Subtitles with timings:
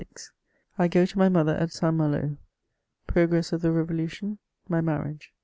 [0.79, 1.93] I GO TO MY MOTHER AT ST.
[1.93, 2.35] MALO—
[3.05, 5.31] PROGRESS OF THE REVOLUTION— MY MARRIAGE.